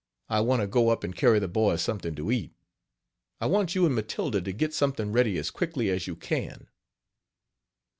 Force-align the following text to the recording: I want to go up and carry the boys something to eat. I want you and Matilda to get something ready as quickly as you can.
I 0.29 0.41
want 0.41 0.63
to 0.63 0.67
go 0.67 0.89
up 0.89 1.03
and 1.03 1.15
carry 1.15 1.37
the 1.37 1.47
boys 1.47 1.79
something 1.83 2.15
to 2.15 2.31
eat. 2.31 2.55
I 3.39 3.45
want 3.45 3.75
you 3.75 3.85
and 3.85 3.93
Matilda 3.93 4.41
to 4.41 4.51
get 4.51 4.73
something 4.73 5.11
ready 5.11 5.37
as 5.37 5.51
quickly 5.51 5.91
as 5.91 6.07
you 6.07 6.15
can. 6.15 6.67